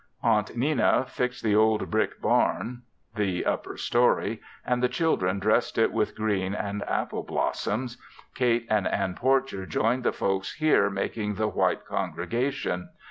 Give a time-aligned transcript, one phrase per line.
[0.23, 2.81] Aunt Nenna fixed the old brick barn
[3.13, 8.01] (the upper story) and the children dressed it with green and apple blossoms.
[8.33, 12.89] Kate and Anne Porcher joined the folks here making the white congregation.